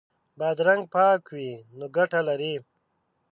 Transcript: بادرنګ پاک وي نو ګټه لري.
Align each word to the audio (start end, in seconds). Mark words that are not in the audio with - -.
بادرنګ 0.39 0.83
پاک 0.93 1.21
وي 1.35 1.51
نو 1.77 1.85
ګټه 1.97 2.19
لري. 2.27 2.53